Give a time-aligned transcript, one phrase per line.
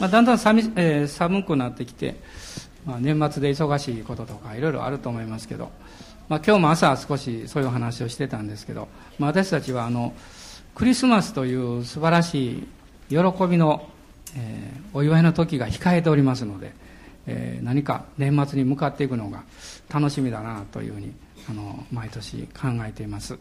[0.00, 2.16] まあ、だんだん寒,、えー、寒くなってきて、
[2.86, 5.70] まあ、年末で忙しいこととかいろいろあると思いますけど、
[6.30, 10.14] まあ、今日も朝少しそういう話をしてたんですけど、まあ、私たちはあの
[10.74, 12.66] クリスマスという素晴らしい
[13.10, 13.16] 喜
[13.46, 13.86] びの、
[14.34, 16.72] えー、お祝いの時が控えておりますので、
[17.26, 19.42] えー、何か年末に向かっていくのが
[19.92, 21.12] 楽しみだなというふうに
[21.50, 23.38] あの毎年考えています。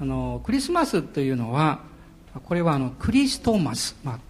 [0.00, 1.80] あのクリスマスというのは
[2.46, 4.29] これはあのクリストマス、まあ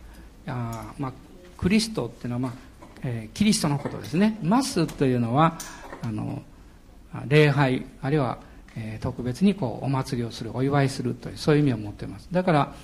[0.50, 1.12] あまあ、
[1.56, 2.52] クリストっていうのは、まあ
[3.02, 4.38] えー、キリストのことですね。
[4.42, 5.58] マスというのは
[6.02, 6.42] あの
[7.26, 8.38] 礼拝あるいは、
[8.76, 12.28] えー、特別にこうお祭りをするお祝いするというそういう意味を持っています。
[12.30, 12.74] だから、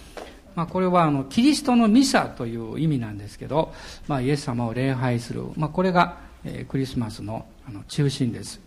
[0.55, 3.72] まあ、これはあのキリストのミサという意味なんですけど、
[4.08, 8.60] まあ、イエス様を礼拝する、まあ、これが、えー、クリスマスのあの中心です。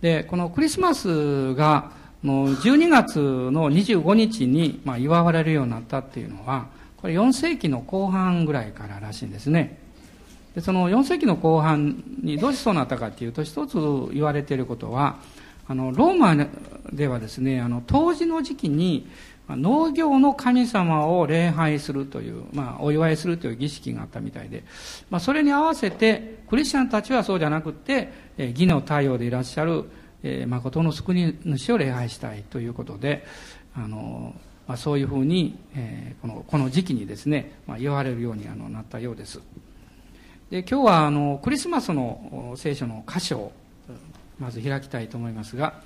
[0.00, 1.90] でこのクリスマスが
[2.22, 6.66] の12月の25日に、まあ、祝われるようになったっていうのは
[7.08, 9.78] これ4世紀の後半ぐらいかららしいんですね。
[10.54, 13.78] でその4世紀の後半にどうしてそうなったかっていうと一つ
[14.12, 15.16] 言われていることは
[15.66, 16.46] あのローマ
[16.92, 19.08] ではですねあの当時の時期に
[19.48, 24.64] 農業の神様を礼拝するという、まあ、お祝いするという儀式があったみたいで、
[25.08, 29.86] まあ、それに合わせてクリスチャンたちはそうじゃなくてえ義の太陽でいらっしゃる
[30.22, 33.24] えー、誠の救い主を礼拝したいということで、
[33.74, 34.34] あの
[34.68, 39.40] まあ、そういうふうに、えー、このこの時期にですね、まあ、言われるようにあのなったようです。
[40.50, 43.52] で今日はあのクリスマスの聖書の箇所を
[44.38, 45.80] まず開きたいと思いますが、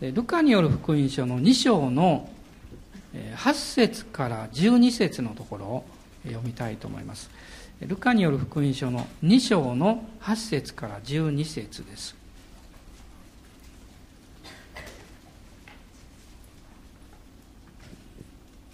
[0.00, 2.30] でルカによる福音書の2章の
[3.12, 5.84] 8節から12節のところを
[6.24, 7.30] 読みたいと思います。
[7.80, 12.17] ルカによる福音書の2章の8節から12節です。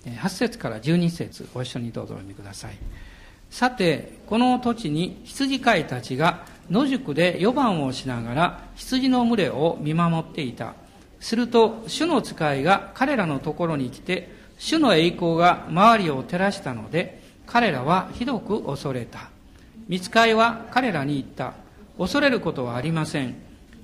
[0.05, 2.77] 8節から12節ご一緒にどうぞお読みください。
[3.51, 10.75] さてこの土地に羊飼いたちが野宿で夜番をしながら羊の群れを見守っていた。
[11.21, 19.31] すると主の使いが彼らのところに来て主の栄光が周りを照らしたので彼らはひどく恐れた。
[19.89, 21.55] 見つかいは彼らに言った。
[21.99, 23.35] 恐れることはありません。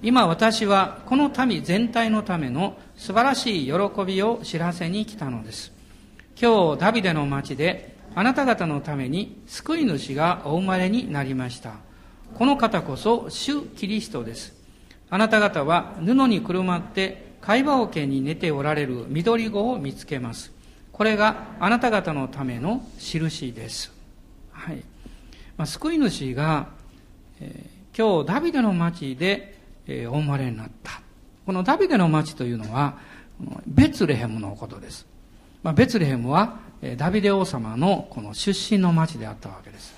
[0.02, 5.79] 今私はこの民全体のための素晴らしい喜びを知らせに来たのです。
[6.40, 11.74] 今日ダビデの町であなた方のために救い主がお生まれになりました。
[12.34, 14.54] この方こそ主キリストです。
[15.10, 20.50] あなた方は布にくるまって会話桶に寝ておられる緑子を見つけます。
[20.92, 23.92] これがあなた方のための印です。
[24.50, 24.82] はい、
[25.58, 26.68] まあ、救い主が、
[27.38, 31.02] えー、今日ダビデの町で、えー、お生まれになった。
[31.44, 32.96] このダビデの町というのは
[33.66, 35.09] ベツレヘムのことです。
[35.62, 36.58] まあ、ベツレヘムは
[36.96, 39.94] ダビデ王様のこの出身の町であったわけです。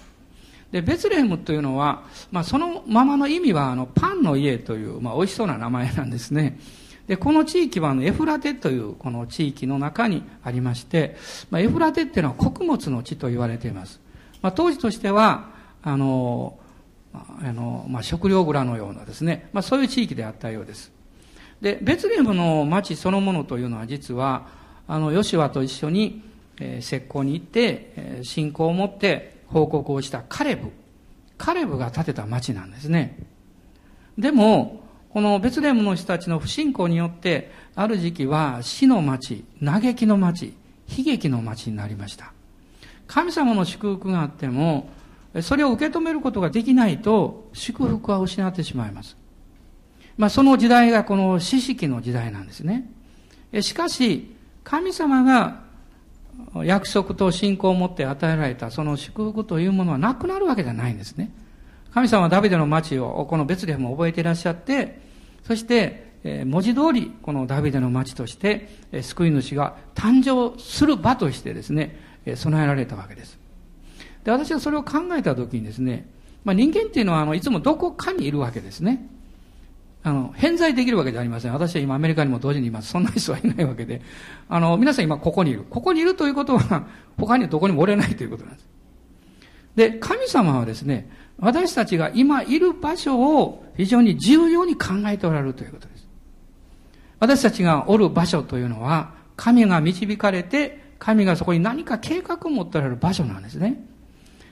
[0.72, 6.58] で、ベツレヘムというのは、まあ、そのままの意味は、あの、パンの家という、まあ、美味しそうな名前なんですね。
[7.06, 11.16] で、この地域は、エフラテという、この地域の中にありまして、
[11.50, 14.00] まあ、エフラテっていうのは穀物の地と言われています。
[14.40, 15.50] まあ、当時としては、
[15.82, 16.58] あの、
[17.12, 20.90] あの、まあ、食料蔵のようなですね、まあ、そういう地域であったようです。
[21.60, 26.22] で、ベツレヘムの町そのものというのは実は、あの、ヨシュアと一緒に、
[26.60, 30.70] え、石膏に行って、え、信仰を持って報告をしたカレブ。
[31.38, 33.18] カレブが建てた町なんですね。
[34.18, 40.54] でも、このベツレムの人たちの不信仰によって、ある時期は死の町、嘆きの町、
[40.88, 42.32] 悲劇の町になりました。
[43.06, 44.88] 神様の祝福があっても、
[45.40, 49.16] それを受け止めることができないと、祝福は失ってしまいます。
[50.16, 52.90] まあ、その時代がこの四式の時代なんですね。
[53.60, 54.34] しかし、
[54.64, 55.60] 神様が
[56.64, 61.30] 約束と信仰を持って与えられたその祝福というものはなくなるわけじゃないんですね。
[61.92, 64.98] 神様はダビデの町を、このベツレヘムを覚えていらっしゃって、
[65.44, 66.12] そして、
[66.46, 68.68] 文字通り、このダビデの町として、
[69.02, 71.98] 救い主が誕生する場としてですね、
[72.34, 73.38] 備えられたわけです。
[74.24, 76.08] で、私はそれを考えたときにですね、
[76.44, 79.06] まあ、人間っていうのは、あの、いつもどこかにいるわけですね。
[80.04, 81.52] あの、偏在できるわけじゃありません。
[81.52, 82.90] 私は今アメリカにも同時にいます。
[82.90, 84.02] そんな人はいないわけで。
[84.48, 85.64] あの、皆さん今ここにいる。
[85.68, 86.86] ここにいるということは、
[87.18, 88.66] 他にどこにもおれないということなんです。
[89.76, 91.08] で、神様はですね、
[91.38, 96.08] 私たちが今いる場所を非常に重要に考えておられるということです。
[97.20, 103.84] 私たちがおる場所というのは、神が導かれて、神がそこに何か計画を持っておられる場所なんですね。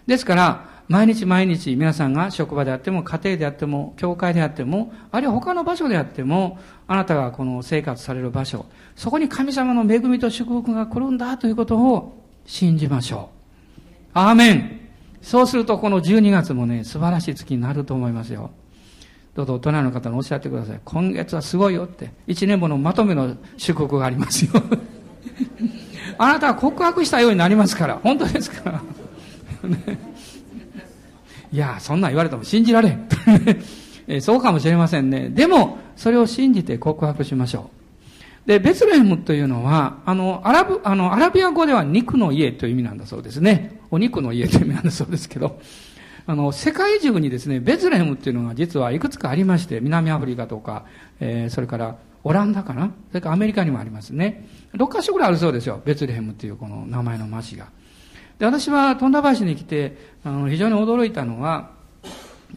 [0.07, 6.59] ですから、毎日毎日皆さんが職場であっても、家庭であっても、教会であっても、あるいは他の場所であっても、
[6.89, 8.67] あなたがこの生活される場所、
[8.97, 13.31] そこに神様の恵みと祝福が来るんだということを信じましょ
[13.77, 14.11] う。
[14.15, 14.81] アーメン。
[15.23, 18.51] そうするとこの12月もね、素晴らしい月になると思いますよ。
[19.37, 20.81] どうぞ大人の方におっしゃってください。
[20.85, 22.11] 今月はすごいよって。
[22.27, 24.51] 1年後のまとめの祝福がありますよ。
[26.19, 28.01] あなたは告白したようになりますから。
[28.03, 28.73] 本当ですか？
[28.73, 28.83] ら。
[31.53, 33.09] いや、そんなん言われても信じられん。
[34.21, 35.29] そうかもしれませんね。
[35.29, 37.71] でも、それを信じて告白しましょ
[38.47, 38.49] う。
[38.49, 43.81] で、ベツレヘムというのは、あの、アラブ、あの、アラビア語では肉の家という意味なんだそうですね。
[43.91, 45.61] お肉の家という意味なんだそうですけど、
[46.27, 50.85] あの、世界中にですね、ベツレヘムっていうのが実はいくつかありまして、南アフリカとか、
[51.21, 52.93] えー、それからオランダかな？
[53.09, 54.47] それからアメリカにもありますね。
[54.75, 55.81] 6カ所ぐらいあるそうですよ。
[55.85, 57.67] ベツレヘムっていうこの名前の町が。
[58.41, 61.73] で、私は富田林に来て、あの、非常に驚いたのは、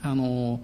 [0.01, 0.61] あの、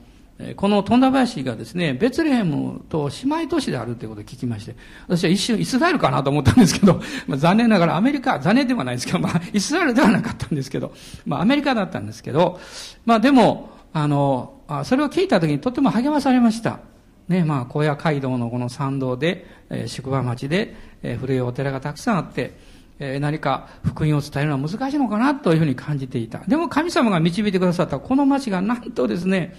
[0.55, 4.77] この富田林がですね、ベツレヘムと姉妹都市であるということを聞きまして、
[5.09, 10.93] 私は一瞬イスラエルかなと思ったんですけど、 まあ、残念ながらアメリカ、残念ではないですけど、 まあ、イスラエルではなかったんですけど、
[11.25, 12.57] まあ、アメリカだったんですけど、
[13.05, 14.53] まあ、でも、あの、
[14.85, 16.79] それを聞いたときにとても励まされました。
[17.27, 22.57] ね、まあ、荒野街道のこの参道で、えー、宿場町で、えー、古いお寺がたくさんあって、
[22.99, 26.39] え、何か福音を伝えるのは難しいのかなというふうに感じていた。
[26.39, 29.55] でも神様が導いてくださったこの町がなんとですね、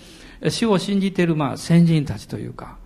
[0.48, 2.78] 主を信じている、まあ、先人たちというか、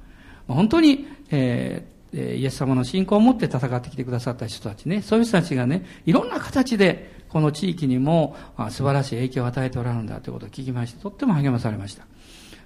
[0.48, 8.36] 本当に、えー、イエス様の信仰を持って戦ってきてくださった人たちね、そういう人たちがね、いろんな形で、この地域にも
[8.70, 12.06] 素晴らしい影響を与えておられるんだということを聞きまして、とっても励まされました。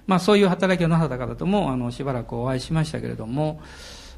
[0.05, 3.61] まあそういう働きをなさった方とも、あの、しばらくお会いしましたけれども、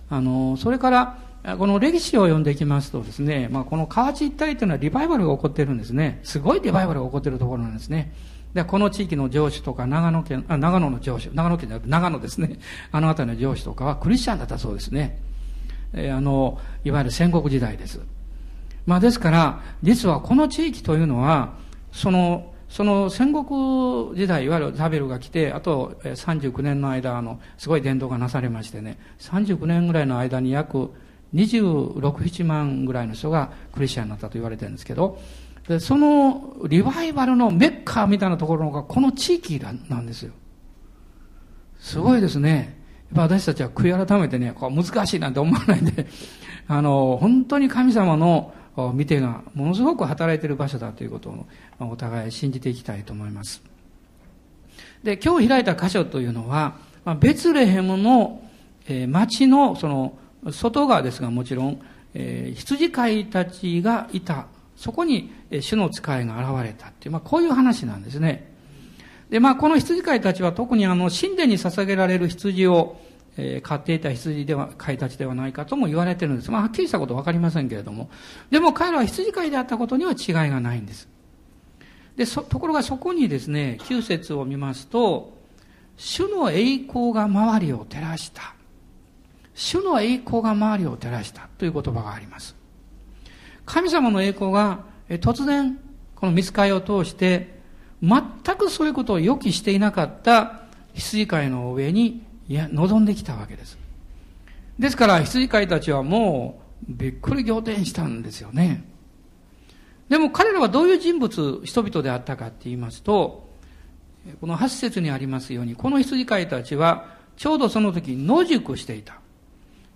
[0.10, 1.18] あの、それから、
[1.58, 6.20] この歴史を読んでいきますとですね、まあこの河内一帯というのはリバイバルが起こっているんですね。
[6.24, 8.14] すごいリバイバルが起こっているところなんですね。
[8.54, 12.60] で、この地域の上司とか、長野県、あ、長野の上司、長野県じゃなく長野ですね。
[12.92, 15.20] あの辺りの上司とかはクリスチャンだったそうですね。
[15.94, 18.02] えー、あの、いわゆる戦国時代です。
[18.86, 21.54] まあですから、実はこの地域というのは、
[21.92, 30.92] その、その戦国時代、いわゆるザベルが来て、あと39年の間、あの、すごい伝道がなされましてね、39年ぐらいの間に約
[31.34, 35.20] 26、7万ぐらいの人がクリスチャンになったと言われてるんですけど、
[35.68, 40.34] で、そのリバイバルのメッカーみたいなところがこの地域なんですよ。
[41.80, 42.80] すごいですね。
[43.14, 46.08] やっぱ私たちは悔い改めてね、こう難しいなんて思わないんで、
[46.68, 48.54] あの、本当に神様の
[48.94, 51.46] 見てがものすごく働いている場所だということを
[51.80, 53.62] お互い信じていきたいと思います。
[55.04, 58.42] で、今日開いた箇所というのは、まあベツレヘムの
[59.08, 60.14] 町のその
[60.50, 61.82] 外側ですがもちろん、
[62.14, 68.50] えー、羊飼いたちがいたそこにえ主の使いが現れたっていう、まあ、こういう話なんですね。
[69.30, 72.98] で、まあ、この羊飼いたちは特にあの、神殿に捧げられる羊を、
[73.38, 76.52] えー、飼っていた羊では、飼いたちではないかとも言われてるんです。
[76.52, 78.10] まあ、はっきりしたことはわかりませんけれども。
[78.50, 81.08] でも彼らは羊飼いであったことには違いがないんです。
[82.16, 85.38] でそ、ところがそこにですね、9節を見ますと、
[85.98, 88.56] 主の栄光が周りを照らした。
[89.62, 92.56] 主の栄光が周りを照らしたという言葉があります。
[93.64, 95.78] 神様の栄光が突然
[96.16, 97.60] この見つかりを通して
[98.02, 98.24] 全
[98.58, 100.62] くそういうことを予期していなかった
[100.96, 103.78] 羊飼いの上にいや望んできたわけです。
[104.80, 106.60] ですから羊飼いたちはも
[106.90, 108.84] うびっくり仰天したんですよね。
[110.10, 113.48] でも彼らはどういう人物、人々であったかって言いますと、
[114.42, 117.06] この8節にありますように、この羊飼いたちは
[117.38, 119.22] ちょうどその時野宿していた。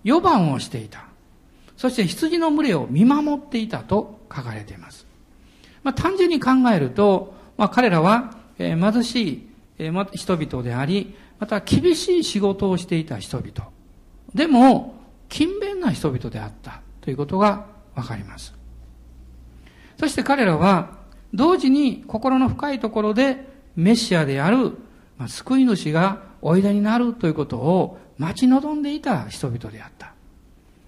[0.05, 1.03] 予番をしていた。
[1.75, 5.05] そして羊の群れを見守っていたと書かれています。
[5.83, 13.69] まあ、単純に考えると、まあ、彼らは、え、貧しい、えー、人々であり、また厳しい仕事をしていた人々。
[14.33, 14.95] でも、
[15.27, 18.53] 勤勉な人々であったということがわかります。
[19.99, 20.91] そして彼らは、
[21.33, 23.45] 同時に心の深いところで
[23.75, 24.71] メシアである、
[25.17, 30.13] まあ、救い主がおいでになるということを待ち望んでいた人々であった。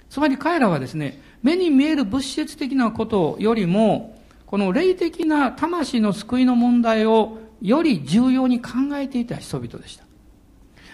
[0.10, 10.06] つまり彼らはですね、目に見える物質的なことよりも、この霊的な魂の救いの問題をより重要に考えていた人々でした。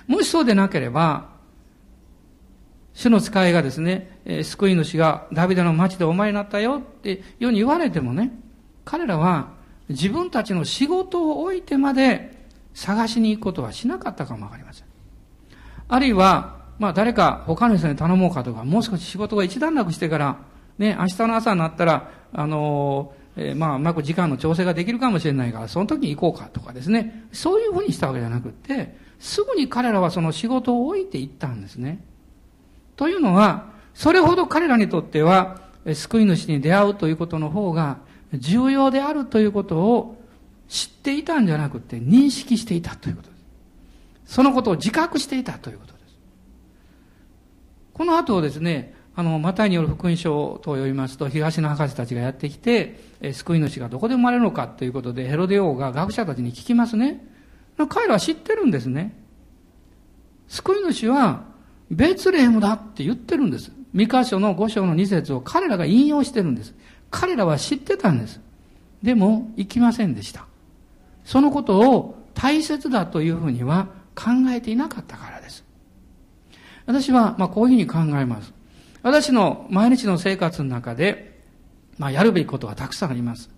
[0.08, 1.30] もしそうでなければ、
[2.94, 8.32] 主の使いがですね、救い主がダビデの町でお前になったよっていうように言われてもね、
[8.86, 9.50] 彼らは
[9.90, 14.88] 自分たちの仕事を置いてまで探しに行くことはしなかったかもわかりません。
[15.94, 20.38] あるいは、まあ誰か他の人に頼もうかとか、もう少し仕事が一段落してから、
[20.80, 27.26] ね、明日の朝になったら、あのー、えー、まあうまく時間の調整ができるかもしれないから、その時に行こうかとかですね。
[27.32, 32.04] そういうふうにしたわけじゃなくて、すぐに彼らはその仕事を置いていったんですね。
[32.96, 35.62] というのは、それほど彼らにとっては、
[35.94, 38.00] 救い主に出会うということの方が
[38.34, 40.18] 重要であるということを
[40.68, 43.33] 知っていたんじゃなくて認識していたということ。
[44.26, 46.04] そのことを自覚していたということです。
[47.94, 57.26] この後ですね、あの、マタイによる福音書と読みますと、東の博士たちがやってきて、え救い主がどこで生まれるのかということで、ヘロデ王が学者たちに聞きますね。
[57.90, 59.16] 彼らは知ってるんですね。
[60.48, 61.44] 救い主は、
[61.92, 63.72] ベツレヘムだって言ってるんです。
[63.94, 66.74] 三箇所の五章の二節を彼らが引用してるんです。
[67.12, 68.42] 彼らは知ってたんです。
[69.04, 70.48] でも、行きませんでした。
[71.24, 75.64] そのことを大切だというふうには考えていなかったからです。
[76.86, 78.54] 私は、まあ、こういうふうに考えます。
[79.02, 81.42] 私の毎日の生活の中で、
[81.98, 83.50] まあ、やるべきことはたくさんあります。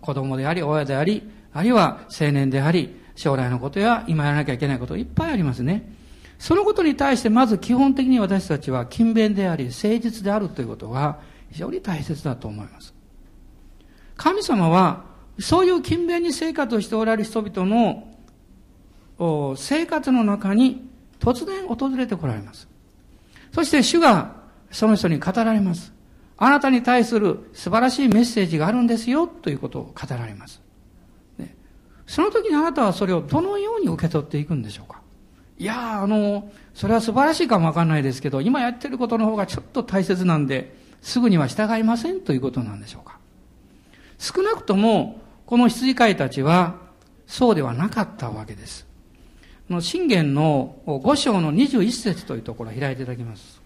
[0.00, 5.92] 子供であり、親であり、あるいは青年であり、将来のことや今やらなきゃいけないこといっぱいありますね。
[6.38, 11.18] そのことに対してまず基本的に私たちは勤勉であり、誠実であるということが
[11.50, 12.94] 非常に大切だと思います。
[14.16, 15.04] 神様は、
[15.38, 18.09] そういう勤勉に生活をしておられる人々の
[19.56, 22.68] 生活の中に突然訪れてこられます。
[23.52, 24.36] そして主が
[24.70, 25.92] その人に語られます。
[26.38, 30.62] あなたに対する素晴らしいメッセージがあるんですよということを語られます。
[31.36, 31.54] ね、
[32.06, 35.02] その時にあなたはそれをどのように受け取っていくんでしょうか
[35.58, 43.18] いやあの、それは素晴らしいかもわかんないですけど、今やってることの方がちょっと大切なんで、すぐには従いませんということなんでしょうか。
[44.18, 46.76] 少なくとも、この羊飼いたちは、
[47.26, 48.89] そうではなかったわけです。
[49.70, 53.60] の信玄の五章の21節というところを開いていただきます。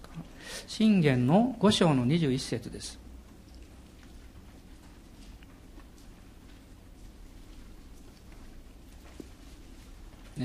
[0.67, 2.99] 信玄の五章の21節です。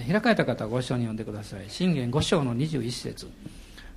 [0.07, 1.65] 開かれた方はご章に読んでください。
[1.67, 3.27] 信玄五章の21節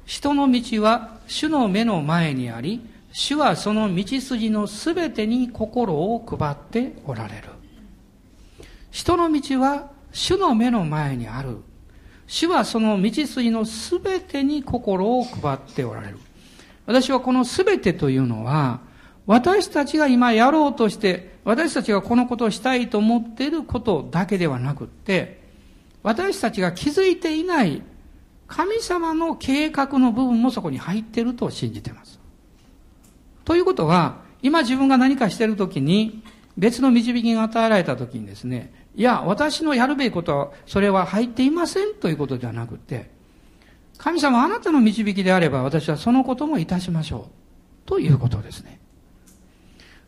[0.05, 2.81] 人の道は主の目の前にあり、
[3.13, 7.51] 主はその道筋のすべてに心を配っておられる。
[8.91, 11.59] 人の道は主の目の前にある。
[12.27, 16.19] 主はその道筋のすべてに心を配っておられる。
[16.87, 18.81] 私はこのすべてというのは、
[19.27, 25.43] 私たちが今やろうとして、私たちがこのことをしたいと思っていることだけではなくって、
[26.03, 27.83] 私たちが気づいていない
[28.49, 32.21] 神様の計画の部分もそこに入っていると信じています。
[33.45, 36.23] ということは、今自分が何かしているときに、
[36.59, 43.11] 別の導きが与えられたときにですね、いや、私のやるべきことは、それは入っていませんということではなくて、
[43.99, 47.89] 神様あなたの導きであれば私はそのこともいたしましょう。
[47.89, 48.81] ということですね。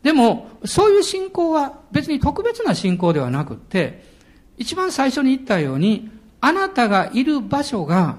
[0.03, 4.05] でも、そういう信仰は別に特別な信仰ではなくて、
[4.59, 6.11] 一番最初に言ったように、
[6.41, 8.19] あなたがいる場所が、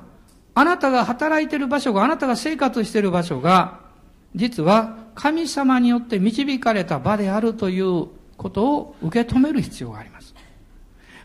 [0.56, 3.82] あなたが働いている場所が、あなたが生活している場所が、
[4.34, 8.08] 実は神様によって導かれた場であるという
[8.38, 10.15] ことを受け止める必要があります。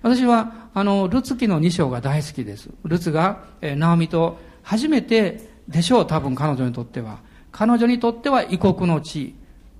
[0.02, 2.70] 私は、あの、ルツ記の2章が大好きです。
[2.84, 7.18] ルツが、えー、ナオミと初めてでしょう、多分彼女にとっては。
[7.52, 9.34] 彼女にとっては異国の地、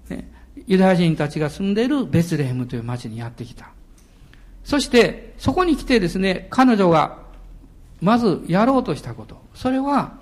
[0.09, 0.31] ね、
[0.67, 3.71] ユダヤ人たちが住んでいるベツレヘムという町にやってきた。
[4.65, 7.19] そして、そこに来てですね、彼女が、
[8.00, 9.41] まずやろうとしたこと。
[9.55, 10.19] それは、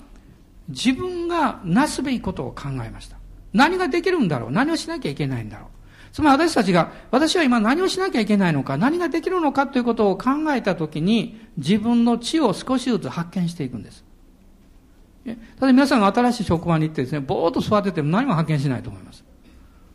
[0.69, 3.17] 自分がなすべきことを考えました。
[3.53, 5.69] 何ができるんだろう何をしなきゃいけないんだろう
[6.13, 14.05] つまり私たちが、私は今何をしなきゃいけないのか、何ができるのかということを考えたときに、自分の知を少しずつ発見していくんです。
[15.59, 19.25] ただ皆さんが新しい職場に行ってですね、ぼーっと座ってても何も発見しないと思います。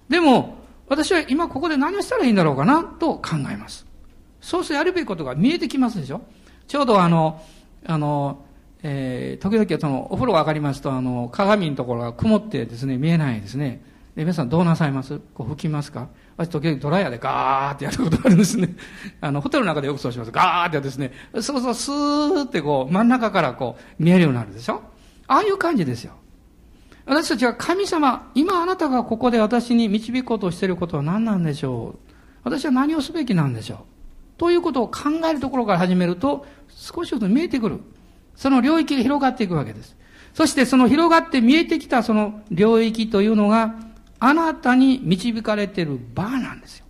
[0.10, 3.86] でも、私は今ここで何をしたらいいんだろうかなと考えます。
[4.42, 6.22] そうするとやるべきことが見えてきますでしょ
[6.68, 7.42] ちょうどあの、
[7.86, 8.46] あの、
[8.84, 13.82] えー、時々その、お風呂が上がりますと、あの、鏡のところが曇ってですね、見えないですね。
[14.16, 15.20] で、皆さんどうなさいます？
[15.34, 16.10] こう拭きますか？
[16.38, 18.76] 私時々ドライヤーでガーってやることがあるんですね。
[19.22, 20.32] あの、ホテルの中でよくそうします。
[20.32, 24.84] ガーってやるですね、そうそう、スーってこう、真ん中からこう、見えるようになるでしょ？
[25.28, 26.14] ああいう感じですよ。
[27.06, 32.14] 私たちは神様、今あなたがここで私に導こうとしていることは何なんでしょう？
[32.44, 33.78] 私は何をすべきなんでしょう？
[34.38, 37.80] ということを考えるところから始めると、少しずつ見えてくる。
[38.36, 39.98] その領域が広がっていくわけです。
[40.34, 43.76] そしてその広がって見えてきたその領域というのが、
[44.26, 46.86] あなたに導かれている場なんですよ。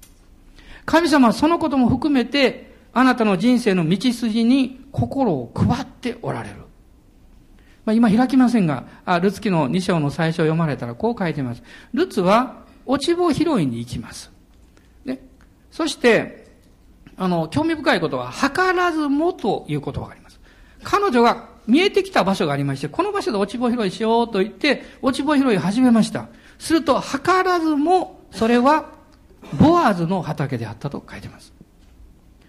[0.85, 6.57] 神様はそのことも含めて、あなたの人生の道筋に心を配っておられる。
[7.85, 11.63] まあ、今開きませんが、あルツ記の2章の最初を読まれたらこう書いてます。
[11.91, 14.31] ルツは落ち穂拾いに行きます。
[15.03, 15.19] ね、
[15.71, 16.51] そして、
[17.17, 20.39] あの、興味深いことは、図らずもという言葉があります。
[20.83, 26.27] 彼女が見えてきた場所がありまして、この場所で落ち穂拾いしようと言って、落ち穂拾い始めました。
[26.59, 28.89] すると、図らずも、それは、
[29.59, 31.53] ボアズの畑であったと書いてます。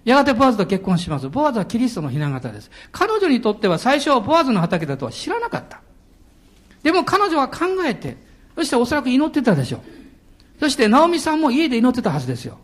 [0.04, 1.28] やがてボアズと結婚します。
[1.28, 2.70] ボアズはキリストの雛形です。
[2.92, 5.80] 彼女にとっては最初はボアズの畑だとは知らなかった。
[6.82, 8.16] でも彼女は考えて、
[8.54, 9.80] そしておそらく祈ってたでしょう。
[10.60, 12.58] そして、ナオミさんも家で祈ってたはずですよ。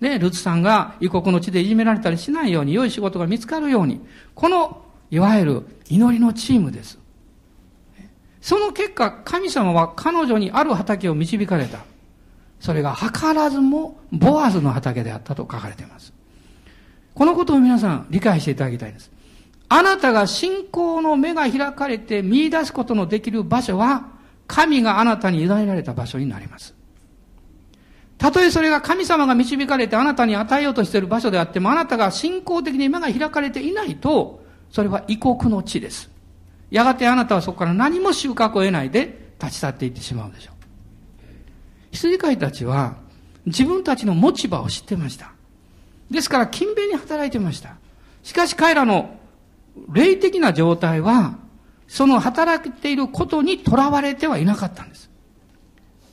[0.00, 4.00] ね、ルツさんが異国の地でいじめられたりしないように、良い仕事が見つかるように、
[4.34, 6.98] この、いわゆる祈りのチームです。
[8.42, 11.78] その結果、神様は彼女にある畑を導かれた。
[12.60, 16.12] それが図らずもボアズの畑であったと書かれています。
[17.14, 19.10] このことを皆さん理解していただきたいです。
[19.68, 24.08] あなたが信仰の目が開かれて見出すことのできる場所は、
[24.48, 26.74] 神があなたに委ねられた場所になります。
[28.18, 36.11] たとえそれが神様が導かれてあなたに与えようとしている場所であっても、あなたが信仰的に目が開かれていないと、それは異国の地です。
[36.72, 40.54] やがてあなたはそこから何も収穫を得ないで立ち去っていってしまうでしょう。
[41.92, 42.96] 羊飼いたちは
[43.44, 45.32] 自分たちの持ち場を知ってました。
[46.10, 47.76] ですから勤勉に働いてました。
[48.22, 49.18] しかし彼らの
[49.92, 51.38] 霊的な状態は、
[51.88, 55.10] その働いていることにとらわれてはいなかったんです。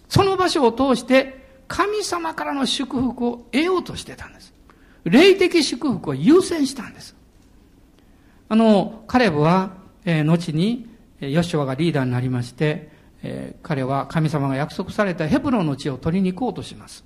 [0.10, 4.54] その場所を通して神様からの祝福を得ようとしてたんです。
[5.06, 7.16] 霊的祝福を優先したんです。
[8.50, 9.79] あの、カレブは、
[10.10, 10.88] えー、後に、
[11.20, 12.90] ヨシュアがリーダーになりまして、
[13.22, 17.06] え、彼は神様が約束されたヘブロンの地を取りに行こうとします。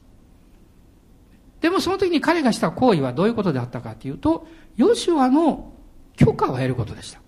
[1.60, 5.74] でもその時に彼がした行為はどういうことであったかというと、ヨシュアの
[6.15, 7.19] 許可を得ることでした。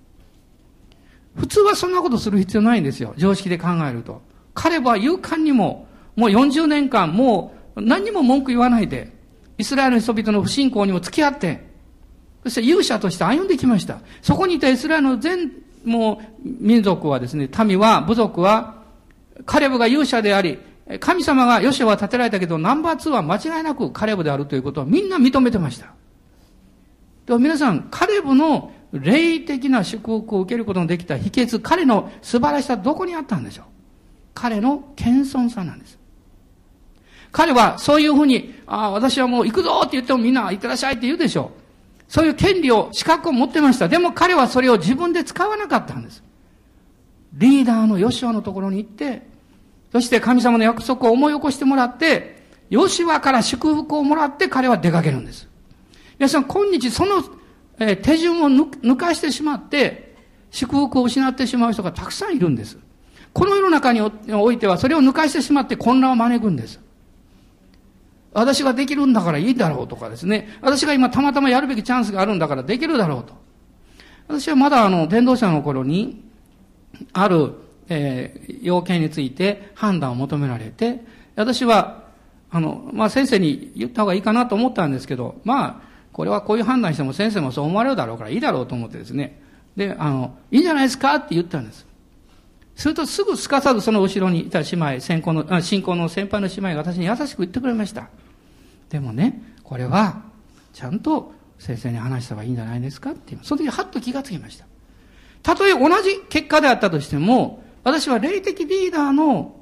[1.35, 3.13] 普通はそんなことする必要ないんですよ。
[3.17, 4.21] 常識で考えると。
[4.53, 9.11] 彼は勇敢にももう40年間、もう何にも文句言わないで、
[9.57, 11.65] イスラエルの人々の不信仰にも付き合って、
[12.43, 13.99] そして勇者として歩んできました。
[14.21, 15.51] そこにいたイスラエルの全、
[15.85, 18.83] もう民族はですね、民は、部族は、
[19.45, 20.59] カレブが勇者であり、
[20.99, 25.93] 神様がヨシアは建てられたけど、ナンバー2は間違いなくカレブであるということをみんな認めてました。
[27.25, 33.65] でも皆さん、カレブの霊的な祝福を受けることのできた秘訣、彼の素晴らしさどこにあったんでしょう？
[34.35, 35.97] 彼の謙遜さなんです。
[37.31, 41.64] 彼はそういうふうに、ああ、私はもう行くぞって言ってもみんな行ってらっしゃいって言うでしょう。
[42.07, 43.87] そういう権利を、資格を持ってました。
[43.87, 46.23] でも彼はそれを自分で使わなかったんです。
[47.33, 49.27] リーダーのヨシュアのところに行って、
[49.91, 55.47] そして神様の約束を思い起こしてもらって、ヨシュアから祝福をもらって彼は出かけるんです。
[56.17, 57.23] 皆さん、今日その、
[57.77, 60.15] え手順を抜かしてしまって、
[60.51, 62.77] 祝福を失ってしまう人がたくさんいるんです。
[63.33, 66.79] この世の中においてはそれを抜かしてしまって混乱を招くんです。
[68.35, 70.49] 私ができるんだからいいだろうとかですね。
[70.61, 73.33] 私が今たまたまやるべきチャンスがあるんだからできるだろうと。
[74.27, 76.21] 私はまだあの、伝道者の頃に、
[77.13, 77.53] ある、
[77.87, 80.99] えー、要件について判断を求められて、
[81.37, 82.03] 私は、
[82.51, 89.41] あの、まあ、先生に言った方がいいかなと思ったんですけど、まあ、これはこういう判断しても先生もそう思われるだろうからいいだろうと思ってですね。
[89.77, 91.85] で、あの、いいんじゃないですかって言ったんです。
[92.75, 98.09] するとすぐすかさずその後ろにいた姉妹、先行の、信仰の先輩の姉妹が私に優しく言ってくれました。
[98.89, 100.23] でもね、これは、
[100.73, 103.37] ちゃんと先生に話した方がいいんじゃないですかって。
[103.41, 104.65] その時はっと気がつきました。
[105.41, 109.55] たとえ同じ結果であったとしても、私は霊的リーダーの、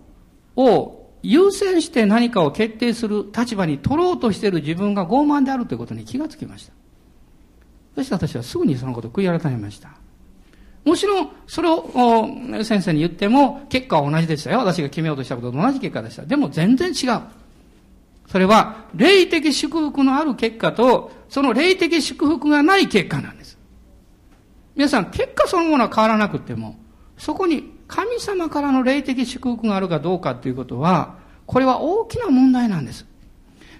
[0.55, 6.73] を優先して何かを決定する立場に取ろうとしている自分が傲慢であるということに気がつきました。
[7.95, 9.89] そして私はすぐにそのことを悔い改めました。
[10.83, 11.87] もちろん、それを
[12.63, 14.59] 先生に言っても、結果は同じでしたよ。
[14.59, 16.25] 私が決めようとしたことと同じ結果でした。
[16.25, 17.21] でも全然違う。
[18.33, 23.59] それは、霊的祝福のある結果と、その霊的祝福がない結果なんです。
[24.75, 26.79] 皆さん、結果そのものは変わらなくても、
[27.15, 33.05] そこに神様からの霊的祝福があるかどうかということは、これは大きな問題なんです。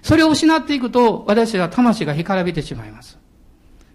[0.02, 3.18] それを失っていくと、私は魂が干からびてしまいます。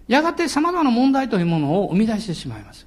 [0.10, 2.86] やがて様々な問題というものを生み出してしまいます。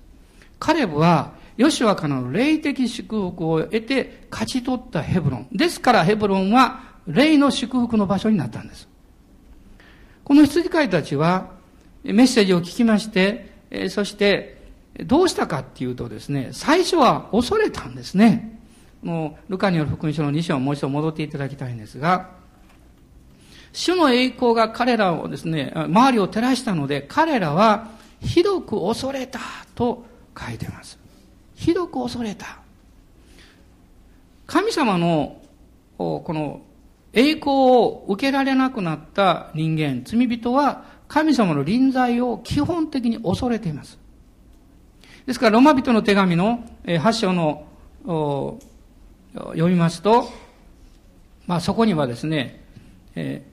[0.59, 5.49] カレブは、ヨシュアからの霊的祝福を得て勝ち取ったヘブロン。
[5.53, 8.89] ですからヘブロンは霊の祝福の場所になったんです。
[10.25, 11.51] この羊飼いたちは、
[12.05, 13.51] メッセージを聞きまして、
[13.89, 14.61] そして、
[15.05, 18.61] どうしたかっていうとですね、最初は恐れたんですね。
[19.03, 22.31] もう、ルカによる福音書の2章をもう一度戻っていただきたいんですが、
[23.73, 27.89] 主の栄光が彼らをですね、周りを照らしたので、彼らは
[28.21, 29.41] ひどく恐れた
[29.75, 30.05] と
[30.39, 30.99] 書いてます。
[31.55, 32.59] ひどく恐れた。
[34.47, 35.41] 神様の、
[35.97, 36.61] この
[37.13, 43.99] 栄光を受けられなくなった人間、罪人は神様の臨在を基本的に恐れています。
[45.27, 47.67] ですから、ロマ人の手紙の8章の
[49.35, 50.31] 読みますと、
[51.47, 52.65] まあそこにはですね、
[53.15, 53.45] え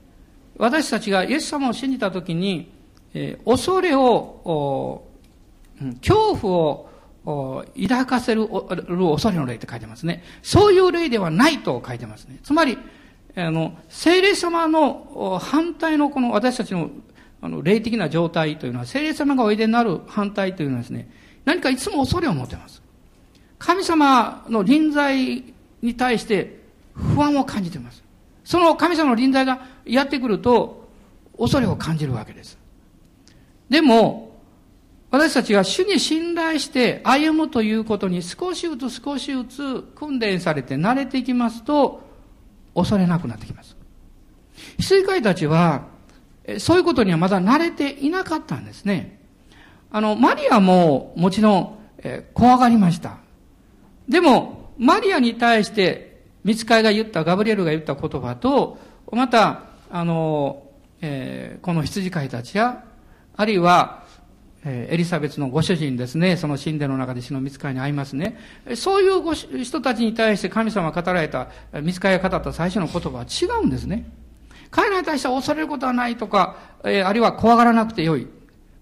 [0.59, 2.69] 私たちがイエス様を信じたときに、
[3.13, 5.05] えー、恐れを、
[6.01, 6.53] 恐怖
[7.25, 10.23] を抱かせる恐れの霊って書いてますね。
[10.43, 12.39] そういう霊ではないと書いてますね。
[12.43, 12.77] つまり、
[13.35, 16.89] あの、聖霊様の反対のこの私たちの
[17.41, 21.09] あの霊的な状態というのは、聖霊様がおいでになる反対というのはですね、
[21.45, 22.81] 何かいつも恐れを持っています。
[23.57, 25.43] 神様の臨在
[25.81, 26.59] に対して
[26.93, 28.03] 不安を感じています。
[28.43, 30.89] その神様の臨在がやってくると、
[31.37, 32.57] 恐れを感じるわけです。
[33.69, 34.29] でも、
[35.11, 42.08] 私たちが主に信頼して歩むということに少しずつ少しずつ訓練されて慣れていきますと、
[42.75, 43.75] 恐れなくなってきます。
[44.77, 45.88] 羊飼いたちは、
[46.58, 49.19] そういうことにはまだ慣れていなかったんですね。
[49.91, 53.17] あの、マリアももちろん、え怖がりました。
[54.08, 58.79] でも、マリアに対して、見つかいが言った、ガブリエルが言った言葉と、
[59.12, 60.63] また、あの、
[61.01, 62.84] えー、この羊飼いたちや、
[63.36, 64.05] あるいは、
[64.65, 68.37] えエリザベスのご主人ですね、その神殿の中で死の見つかいに会いますね。
[68.75, 71.49] そういうご人たちに対して神様が語られた、
[71.81, 74.05] 見つかいが語った最初の言葉は違うんですね。
[74.71, 78.27] 彼らに対しては恐れることはないとか、え、あるいは怖がらなくてよい。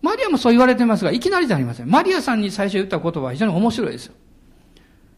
[0.02, 1.90] マリアもそう言われてますが、いきなりじゃありません。
[1.90, 4.14] マリアさんに最初言った言葉は非常に面白いですよ。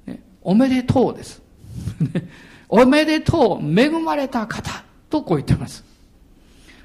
[0.07, 1.41] ね、おめでとうです。
[2.69, 5.88] おめでとう、恵まれた方、とこう言ってます。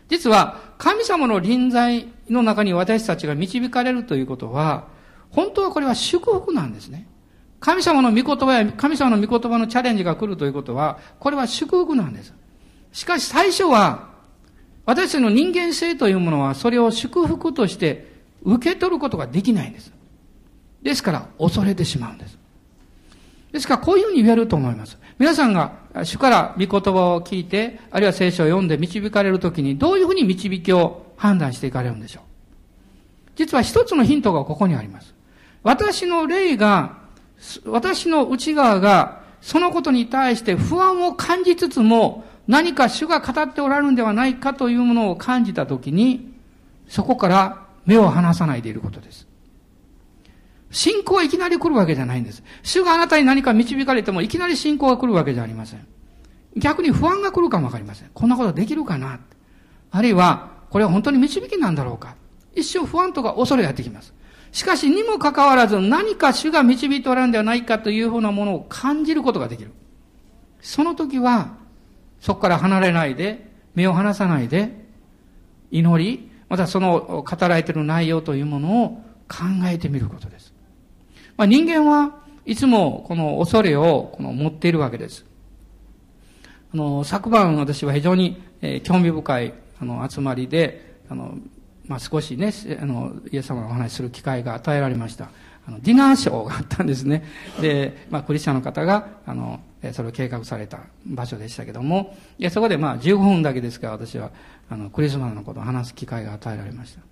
[0.08, 4.88] 実は、神様の臨在の中に私たちが導かれるということは、
[5.30, 7.06] 本当はこれは祝福なんですね。
[7.60, 12.34] 神様の御言葉や神様の御言葉のチャレンジが来るということは、これは祝福なんです。
[12.92, 14.10] しかし最初は、
[14.86, 18.12] 私たちの人間性というものは、それを祝福として
[18.42, 19.92] 受け取ることができないんです。
[20.82, 22.38] ですから、恐れてしまうんです。
[23.54, 24.98] ですから、こういうふうに言えると思います。
[25.16, 32.22] 皆さんが主から御言葉を聞いて、あるいは聖書を読んで導かれるときに、どういうふうに導きを判断していかれるんでしょう。
[33.36, 35.14] 実は一つのヒントがここにあります。
[35.62, 36.98] 私の霊が、
[37.64, 46.34] 私の内側が、そのことに対して不安を感じつつも、何か主が語っておられるんではないかというものを感じたときに、
[46.88, 49.28] そこから目を離さないでいることです。
[50.74, 52.42] 信仰はいきなり来るわけじゃないんです。
[52.64, 55.86] 主があなたに何か導かれてもいきなり信仰が来るわけじゃありません。
[56.56, 58.10] 逆に不安が来るかもわかりません。
[58.12, 59.20] こんなことできるかな
[59.92, 62.16] あるいは、これは本当に導きなんだろうか
[62.56, 64.12] 一生不安とか恐れがやってきます。
[64.50, 69.70] しかしにもかかわらず何か主が導いておられるんではないかというふうなものを感じることができる。
[70.60, 71.54] その時は、
[72.18, 74.86] そこから離れないで、目を離さないで、
[75.70, 78.88] 祈り、またその語られている内容というものを
[79.28, 80.53] 考えてみることです。
[81.36, 82.14] まあ、人間は
[82.46, 85.24] いつもこの恐れをこの持っているわけです。
[86.72, 91.36] あの、昨晩私は非常に、えー、興味深いあの集まりで、あの、
[91.86, 95.30] まあ、少しね、あの、イエス様のお話しする機会が与えられました。
[95.66, 97.24] あの、ディナーショーがあったんですね。
[97.60, 99.60] で、まあ、クリスチャンの方が、あの、
[99.92, 104.30] それを計画された場所でしたけども、いやそこでまあ15分だけですから私は
[104.70, 107.02] あのクリスマスのことを話す機会が与えられました。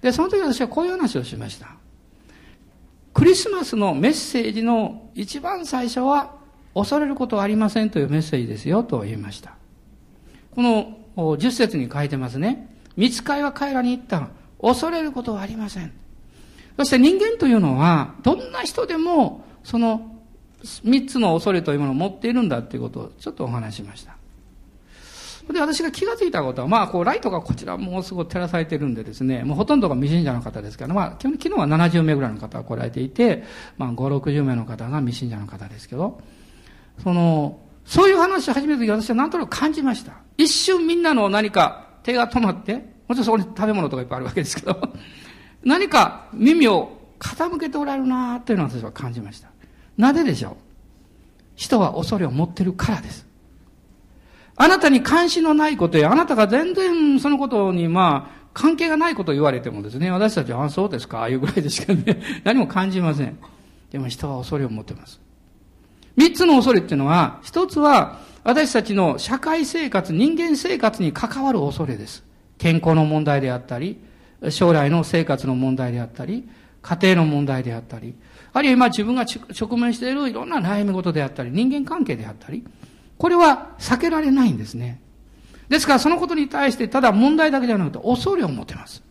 [0.00, 1.68] で、その時私はこういう話をしました。
[3.14, 6.34] クリスマスのメッセージの一番最初は
[6.74, 9.54] 恐れることはありませんというメッセージですよと言いました。
[10.54, 12.76] この10節に書いてますね。
[12.96, 14.28] 見つかいは彼らに言った。
[14.60, 15.92] 恐れることはありません。
[16.76, 20.18] そして人間というのは、どんな人でも、その
[20.82, 24.16] 三つの恐れというものを持っているんだということをちょっとお話しました。
[25.52, 33.44] で、私が気がついたことは、まあ、こう、ライトがこちらもうすごく照らされてるんでですね、もうほとんどが未信者の方ですから、まあ、基本昨日は70名ぐらいの方が来られていて、
[33.76, 36.20] まあ、5、60名の方が未信者の方ですけど、
[37.02, 40.14] その、そういう話を始めた時私は何となく感じました。
[40.38, 42.74] 一瞬みんなの何か手が止まって、
[43.06, 44.80] もちろんそこに食べ物とかいっぱいあるわけですけど、
[45.62, 49.48] 何か耳を傾けておられるなというのを私は感じました。
[49.98, 50.56] なぜでしょう？
[51.56, 53.26] 人は恐れを持ってるからです。
[54.56, 63.36] あなたに関心のないことや、あなたが全然そのことに、まあ、関係がないことを言われてもですね、私たちは、あ、そうですか、ああいうぐらいでしかね、 何も感じません。
[63.90, 65.20] でも人は恐れを持ってます。
[66.16, 72.22] 三つの恐れっていうのは、一つは、私たちの社会生活、人間生活に関わる恐れです。
[72.58, 73.98] 健康の問題であったり、
[74.50, 76.46] 将来の生活の問題であったり、
[76.82, 78.14] 家庭の問題であったり、
[78.52, 82.62] あるいは今自分が直面しているいろんな悩み事であったり、人間関係であったり、
[83.24, 85.00] これは避けられないんですね。
[85.70, 89.02] ですからそのことに対してただ問題だけじゃなくて恐れを持てます。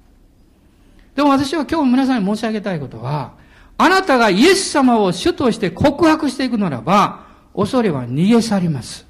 [1.16, 3.34] でも私は今日皆さんに申し上げたいことは、
[3.76, 9.08] あなたがイエス様を主として告白していくならば、恐れは逃げ去ります。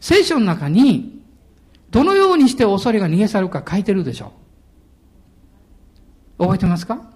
[0.00, 1.22] 聖書の中に、
[1.90, 4.34] どのようにして恐れが逃げ去るか書いてるでしょ
[6.38, 6.42] う。
[6.42, 7.10] 覚えてますか？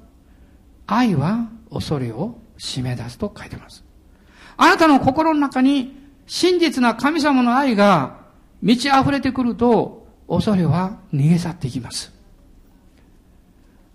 [0.87, 3.85] 愛は恐れを締め出すと書いてます。
[4.57, 8.21] あなたの心の中に真実な神様の愛が
[8.61, 12.13] 満ち溢れてくると、恐れは逃げ去っていきます。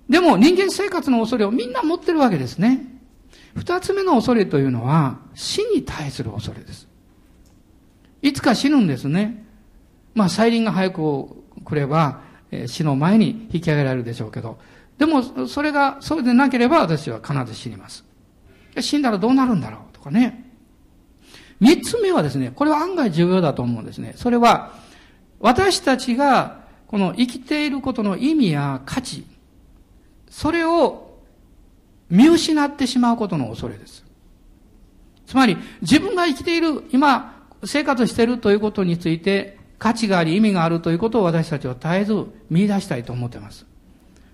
[0.09, 2.85] でも人間生活の恐れをみんな持ってるわけですね。
[3.55, 6.87] 二つ目の恐れというのは死に対する恐れです。
[8.21, 9.45] いつか死ぬんですね。
[10.15, 11.27] まあ、再臨が早く
[11.63, 14.57] 来れば、え死の前に引き上げられるでしょうけど、
[14.97, 18.03] でも、それが、そうでなければ私は必ず死にます。
[18.79, 20.46] 死んだらどうなるんだろうとかね。
[21.59, 24.13] 三つ目はですね、これは案外重要だと思うんですね。
[24.15, 24.73] それは、
[25.39, 29.25] 私たちが、この生きていることの意味や価値、
[30.29, 31.19] それを
[32.09, 34.05] 見失ってしまうことの恐れです。
[35.25, 43.65] つまり、自分が生きている、今、生活しているということについて、価値があり意味があるということを私たちは絶えず見出したいと思っています。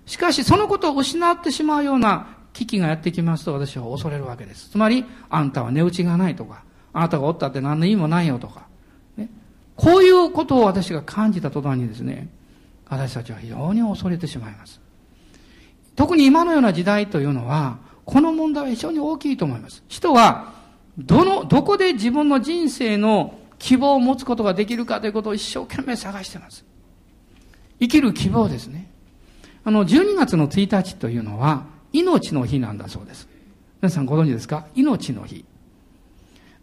[0.06, 4.70] しかし、そのことを失ってしまうような危機がやってきますと私は恐れるわけです。
[4.70, 6.62] つまり、あんたは値打ちがないとか、
[6.94, 8.66] あなたがおったって何の意味もないよとか、
[9.16, 9.28] ね、
[9.76, 12.28] こういうことを私が感じた途端にですね、
[12.88, 14.80] 私たちは非常に恐れてしまいます。
[15.96, 19.82] 特に今のような時代というのは、この問題は非常に大きいと思います。
[19.88, 20.52] 人は、
[20.96, 26.64] どの、どこで自分の人生の希望を持つことができるかということを一生懸命探しています。
[27.80, 28.90] 生きる希望ですね。
[29.64, 33.28] あの、12月の1日というのは、命の日なんだそうです。
[33.80, 34.66] 皆さんご存知ですか？
[34.74, 35.44] 命の日。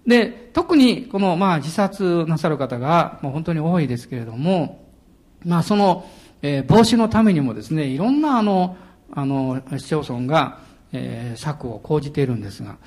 [0.06, 4.86] で、特にこの、まあ、自殺なさる方が、もう本当に多いですけれども、
[5.46, 6.10] まあ、その、
[6.42, 8.78] えー、防止のためにもですね、いろんなあの、
[9.12, 10.60] あの、市町村が、
[10.94, 12.78] えー、策を講じているんですが、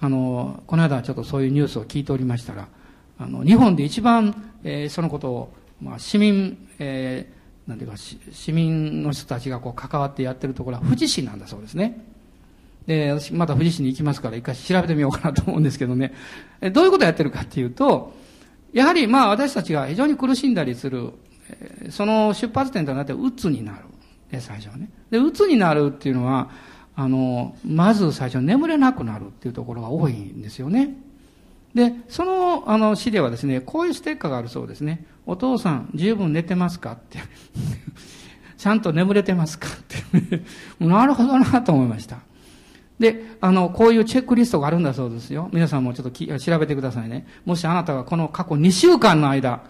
[0.00, 2.68] あの、この間ちょっとそういうニュースを聞いておりましたら、
[3.18, 12.13] あの、日本で一番、えー、そのことを、まあ、市民、えー、なんていうか、市民の人たちがこう関わってやってるところは富士市なんだそうですね。
[12.86, 16.12] で、私また富士市に行きますから一回調べてみようかなと思うんですけどね。
[16.72, 18.14] どういうことをやってるかっていうと、
[18.72, 21.12] やはりまあ私たちが非常に苦しんだりする、
[21.90, 23.78] その出発点となってうつになる。
[24.30, 24.90] で、最初はね。
[25.10, 26.50] で、うつになるっていうのは、
[26.96, 30.96] あの、まず最初眠れなくなるっていうところが多いんですよね。
[31.74, 35.04] で、その、あの、詩ではですね、こういうステッカーがあるそうですね。
[35.26, 36.92] お父さん、十分寝てますか？
[36.92, 37.18] って。
[38.56, 39.68] ちゃんと眠れてますか？
[39.68, 40.42] って。
[40.84, 42.18] なるほどなと思いました。
[42.98, 45.48] で、あの、こういうチェックリストがあるんだそうですよ。
[45.52, 47.26] 皆さんもちょっと調べてくださいね。
[47.44, 49.64] もしあなたがこの過去2週間の間、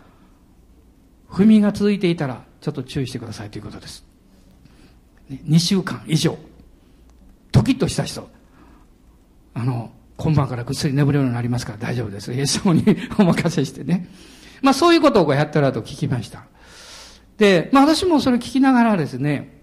[1.28, 4.04] 不眠が続いていたら、ちょっと注意してくださいということです。
[5.30, 6.38] 2週間以上、
[7.50, 8.28] ドキッとした人、
[9.54, 12.32] あの、今晩からぐっすり眠れるようになりますから大丈夫です。
[12.32, 12.84] イエス様に
[13.18, 14.08] お任せしてね。
[14.62, 16.44] まあそういうことをやったらと聞きました。
[17.38, 19.60] で、まあ私もそれ聞きながらですね、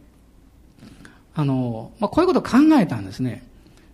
[1.33, 3.47] あの、まあこういうことを考えたんですね。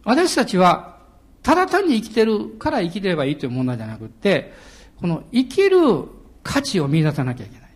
[0.07, 0.95] 私たちは、
[1.43, 4.53] ただ単に生きてるから生きればいいという問題じゃなくて、
[5.01, 6.05] この生きる
[6.43, 7.69] 価値を見出さなきゃいけない。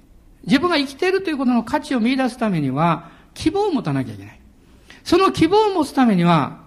[0.46, 4.40] 自分が生きてるということの価値を見出すためには、希望を持たなきゃいけない。
[5.04, 6.62] その希望を持つためには、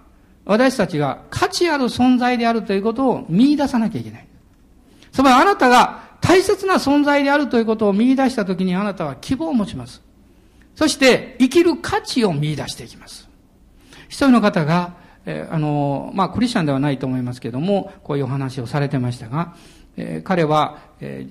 [0.45, 4.27] 私たちが価値ある存在であるということを見出さなきゃいけない。
[5.11, 10.03] つまりあなたが大切な存在であるということを見出したときにあなたは希望を持ちます。
[10.75, 13.27] そして生きる価値を見出していきます。
[14.09, 19.55] 一人の方が、えー、あの、まあ、クリスチャンではないと思いますけども、こういうお話をされてましたが、
[19.97, 21.27] えー、彼は、え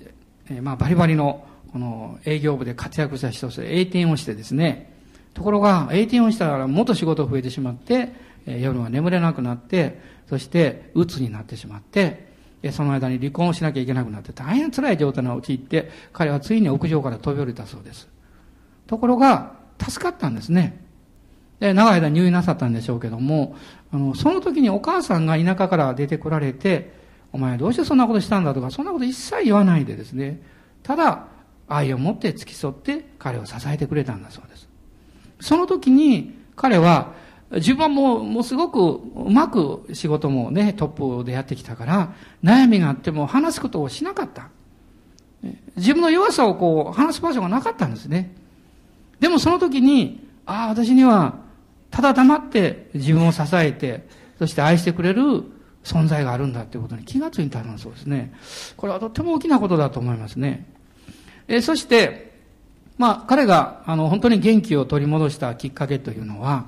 [0.49, 4.93] ー、まあ、バリバリの、この営業部で活躍した人として A 点をしてですね、
[5.33, 8.13] ところが A 点をしたらもっと仕事増えてしまって、
[8.47, 12.33] え夜は眠れなくなって、そして鬱になってしまって、
[12.71, 18.07] その間に離婚をしなきゃいけなくなって大変辛い状態に陥って、彼はついに屋上から飛び降りたそうです。
[18.87, 20.84] ところが、助かったんですね。
[21.59, 23.55] で、長い間入院なさったんでしょうけども、
[23.91, 26.93] あの、その時にお母さんが田舎から出てこられて、
[27.31, 30.41] お前どうしてそんなことしたんだとか、そんなこと一切言わないでですね、
[30.83, 31.27] ただ、
[31.67, 34.69] 愛を持って付き添って彼を支えてくれたんだそうです。
[35.39, 37.13] その時に彼は
[37.51, 42.13] 自分はもう、もうすごくうまく仕事もね、トップでやってきたから、
[42.43, 44.49] 悩みがあっても話すことをしなかった。
[45.75, 48.35] 自分の弱さをこう、話す場所がなかったんですね。
[49.19, 51.35] でもその時に、ああ、私には、
[51.95, 54.05] ただ黙って自分を支えて、
[54.37, 55.21] そして愛してくれる
[55.81, 58.33] 存在があるんだということに気がついたんそうですね。
[58.75, 60.67] これはとっても大きなことだと思いますね。
[61.47, 62.33] えそして、
[62.97, 66.65] まあ、彼が、あの、本当に元気を取り戻したきっかけというのは、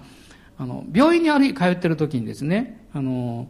[0.58, 3.50] あの、病院に歩い、通ってる時にですね、あの、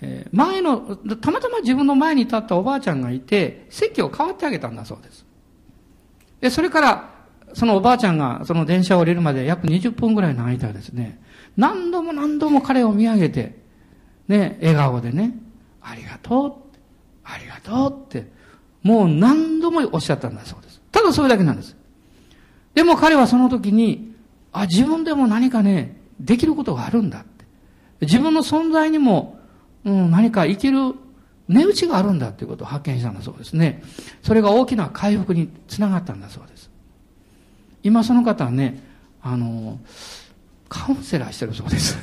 [0.00, 5.24] えー、前の、たまたま自分の前に立ったおばあちゃんがいて、席を代わってあげたんだそうです。
[6.40, 7.15] で、それから、
[7.56, 11.18] そのおばあちゃんがその電車を降りるまで約20分ぐらいの間ですね、
[11.56, 13.56] 何度も何度も彼を見上げて、
[14.28, 15.34] ね、笑顔でね、
[15.80, 16.54] ありがとう、
[17.24, 18.30] ありがとうって、
[18.82, 20.82] もう何度もおっしゃったんだそうです。
[20.92, 21.74] ただそれだけなんです。
[22.74, 24.14] でも彼はその時に、
[24.52, 27.46] あ、自分でも何かね、できることがあるんだって。
[28.02, 29.40] 自分の存在にも、
[29.86, 30.94] うん、何か生きる
[31.48, 33.82] 値打ちがあるんだということを発見したんだそうですね。
[34.22, 36.75] それが大きな回復につながったんだそうです。
[37.86, 38.82] 今その方はね、
[39.22, 39.78] あの、
[40.68, 41.96] カウンセラーしてるそうです。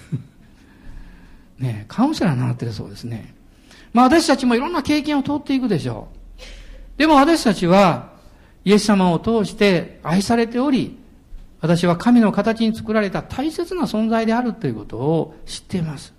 [1.59, 3.35] ねカウンセラーになってるそうですね。
[3.91, 6.07] まあ私たちもいろんな経験を通っていくでしょ
[6.95, 6.97] う。
[6.97, 8.13] でも私たちは、
[8.63, 10.97] イエス様を通して愛されており、
[11.59, 16.13] 私は神の形に作られた大切な存在であるということを知っています。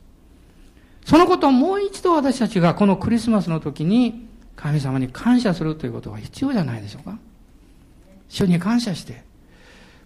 [1.07, 7.19] そのことをもう一度私たちがこのクリスマスの時に神様に感謝するということが必要じゃないでしょうか。
[8.29, 9.23] 主に感謝して、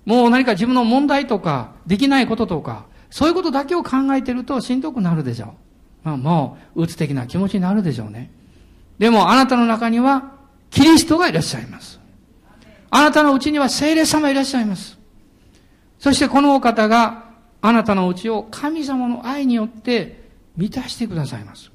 [0.09, 5.51] もう何か自分の問題とか、できないこととか、そういうことだけを考えてるとしんどくなるでしょう。
[6.03, 8.31] まあもう、鬱的な気持ちになるでしょうね。
[8.99, 10.33] でもあなたの中には、
[10.71, 12.01] キリストがいらっしゃいます。
[12.89, 14.99] あなたのうちには聖霊様いらっしゃいます。
[15.99, 17.25] そしてこのお方が
[17.61, 21.71] あなたのうちを神様の愛によって満たしてくださいます。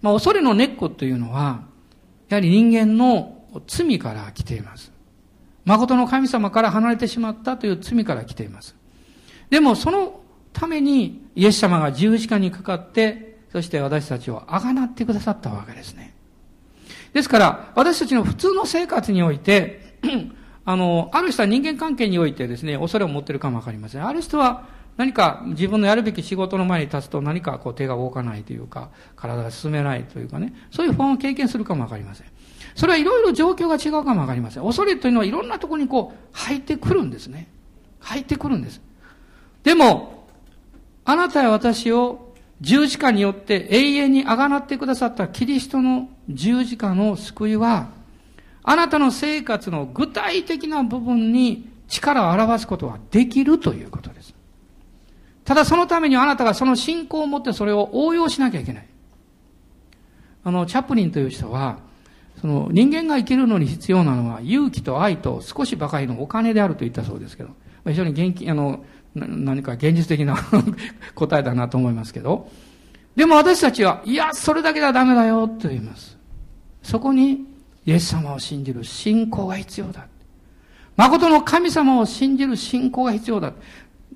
[0.00, 1.62] まあ、恐れの根っこというのは、
[2.28, 4.92] やはり人間の罪から来ています。
[5.68, 8.74] 誠の神様から離れてしまったという罪から来ています。
[9.50, 10.20] でもその
[10.54, 16.14] ためにイエス様が十字架にかかって、そして私たちをあがなってくださったわけですね。
[17.12, 19.98] ですから、私たちの普通の生活において、
[20.64, 24.06] あの、ある人は人間関係においてですね、恐れを持ってるかもわかりません。
[24.06, 32.26] ある人は何か自分のやるべき仕事の前に立つと何かこう手が動かないというか、体が進めないというかね、そういう不安を経験するかもわかりません。
[32.78, 34.62] それはいろいろ状況が違うかもわかりません。
[34.62, 37.48] 恐れというのはいろんなところにこう入ってくるんですね。
[37.98, 38.80] 入ってくるんです。
[39.64, 40.28] でも、
[41.04, 47.88] あなたや私を十字架によって永遠にあがなってくださったキリストの十字架の救いは、
[48.62, 54.32] あなたの生活の具体的な部分に力を表すことはできるということです。
[55.44, 58.86] ただそのためにあなたがその信仰を持ってそれを応用しなきゃいけない。
[60.44, 61.87] あの、チャップリンという人は、
[62.40, 67.50] その人間が生きるのに必要なのは勇気と愛と少しばかりのお金であると言ったそうですけど、
[67.86, 70.36] 非常に元気、あの、何か現実的な
[71.14, 72.48] 答えだなと思いますけど、
[73.16, 76.16] でも私たちは、いや、それだけではダメだよと言います。
[76.82, 77.44] そこに、
[77.84, 80.06] イエス様を信じる信仰が必要だ。
[80.96, 83.52] 誠の神様を信じる信仰が必要だ。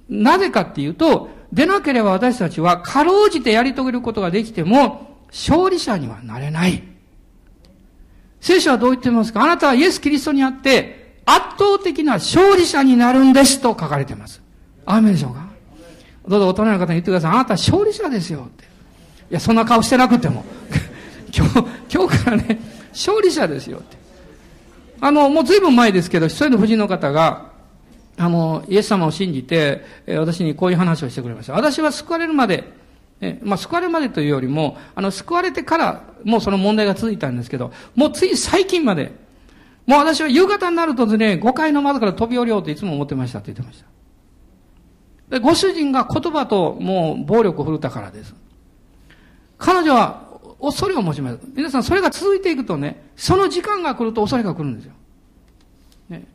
[0.08, 6.91] なぜかっていうと、でなければ私たちはかろうじてやり遂げることができても、勝利者にはなれない。
[8.42, 9.42] 聖書はどう言ってますか？
[9.42, 14.42] あなたはイエス・キリストにあって、圧倒的な勝利者になるんですと書かれてます。
[14.84, 15.46] アーメンでしょうか
[16.28, 17.30] どうぞ大人の方に言ってください。
[17.30, 18.64] あなたは勝利者ですよって。
[18.64, 18.66] い
[19.30, 20.44] や、そんな顔してなくても。
[21.32, 23.96] 今日、今日からね、勝利者ですよって。
[25.00, 27.52] あの、もう随分前ですけど、一人の夫人の方が、
[28.18, 29.84] あの、イエス様を信じて、
[30.18, 31.52] 私にこういう話をしてくれました。
[31.52, 32.64] 私は救われるまで、
[33.22, 39.12] えまあ、救われまでというよりも、あの、救われてから、もうその問題が続いたんですけど、もうつい最近まで、
[39.86, 43.86] もう私は夕方になるとですね、5階の窓から飛び降りようといつも思ってましたって言ってました。
[45.30, 48.34] でご主人が言葉ともう暴力を振るったからです。
[49.56, 50.28] 彼女は
[50.60, 51.38] 恐れを持ちます。
[51.54, 54.92] 皆さん、それが続いていくとね、その時間が来ると恐れが来るんですよ。
[56.10, 56.26] ね、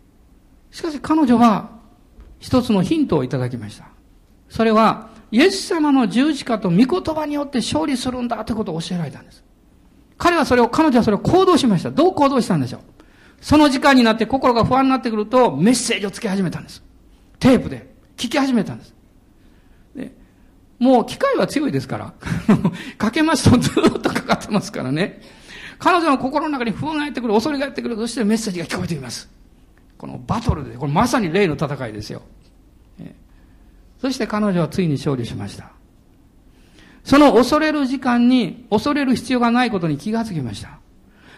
[0.72, 1.70] しかし彼女は
[2.40, 3.90] 一つのヒントをいただきました。
[4.50, 9.44] それは、イエス様の十字架と御言葉によって勝利するんだということを教えられたんです。
[10.18, 11.92] 彼はそれを、彼女はそれを行動しました。
[11.92, 12.82] どう行動したんでしょう
[13.42, 16.84] その時間になって心が不安になってくるとメッセージをつけ始めたんです。
[17.40, 18.96] テープで聞き始めたんです。
[19.96, 20.12] で
[20.80, 22.14] もう機械は強いですから。
[22.98, 25.22] かけますとずっとかかってますからね。
[25.80, 29.30] 彼女の心の中に不安がやってくる、恐れがやってくる、そしてメッセージが聞こえてきます。
[29.98, 32.24] このバトルで、これまさに霊の戦いですよ。
[34.02, 35.72] そして彼女はついに勝利しました。
[37.04, 40.80] その恐れる時間に恐れる必要がないことに気がつきました。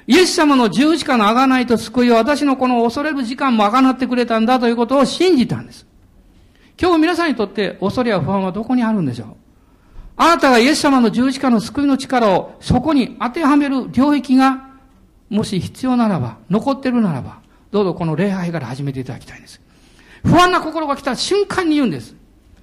[0.07, 5.85] イエス様の十字架の贖いと救いを私のこの恐れる時間も贖ってくれたんだということを信じたんです。
[6.81, 9.27] 今日皆さんにとって恐れや不安はどこにあるんでしょう？
[10.17, 14.69] あなたがイエス様の十字架の救いの力をそこに当てはめる領域が
[15.29, 17.39] もし必要ならば、残ってるならば、
[17.69, 19.61] どうぞこの礼拝から始めていただきたいんです。
[20.23, 22.15] 不安な心が来た瞬間に言うんです。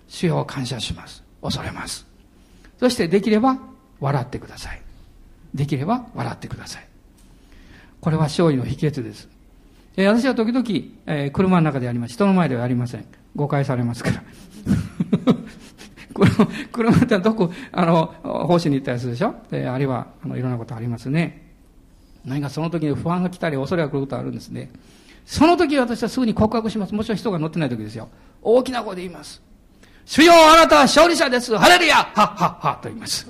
[0.09, 1.23] 主よ感謝します。
[1.43, 2.07] 恐れます。
[2.79, 3.59] そしてできれば
[4.01, 4.81] 笑ってください。
[5.55, 6.87] できれば笑ってください。
[8.01, 9.29] これは勝利の秘訣です。
[9.97, 10.65] えー、私は時々、
[11.07, 12.15] えー、車の中でやります。
[12.15, 13.07] 人の前ではやりません。
[13.35, 14.23] 誤解されますから。
[16.73, 18.15] 車ってどこ、あの、
[18.47, 19.35] 奉仕に行ったりするでしょ？
[19.51, 21.47] であるいは、あの、いろんなことありますね。
[22.25, 24.71] 何かその時に不安が来たり恐れが来ることがあるんですね。
[25.25, 26.95] その時私はすぐに告白します。
[26.95, 28.09] もちろん人が乗ってない時ですよ。
[28.43, 29.43] 大きな声で言います。
[30.07, 33.27] 主よあなたは勝利者ですハレルヤはっはっはと言います。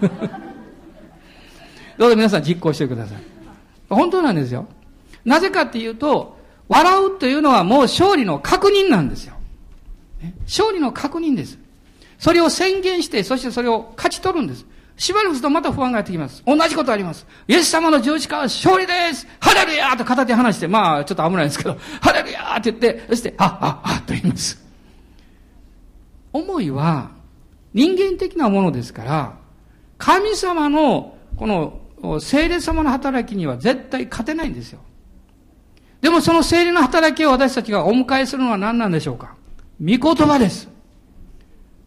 [1.98, 3.18] どうぞ皆さん実行してください。
[3.90, 4.66] 本当なんですよ。
[5.24, 9.34] なぜかっていうと、笑うというのはもう勝利の確認なんですよ。
[10.44, 11.58] 勝利の確認です。
[12.18, 14.64] それを宣言して、そしてそれを勝ち取るんです。
[14.96, 16.42] しばらくするとまた不安がやってきます。
[16.46, 17.26] 同じことあります。
[17.46, 24.63] イエス様の十字架は勝利ですハレルヤと片手離して、まあちょっと危ないですけど、ハレルヤって言って、そして、あ、あ、あ、と言います。
[26.34, 27.12] 思いは
[27.72, 29.38] 人間的なものですから、
[29.96, 34.80] 神様のこの聖霊様の働きには絶対勝てないんですよ。
[36.02, 39.36] でもその聖霊の働きを私たちがお迎えするのは何なんでしょうか？
[39.80, 40.68] 御言葉です。